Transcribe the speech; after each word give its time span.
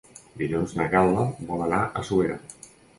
Dilluns 0.41 0.73
na 0.79 0.87
Gal·la 0.95 1.27
vol 1.53 1.65
anar 1.69 1.85
a 2.03 2.07
Suera. 2.11 2.45